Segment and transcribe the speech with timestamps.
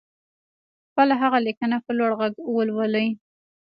[0.89, 3.07] خپله هغه ليکنه په لوړ غږ ولولئ.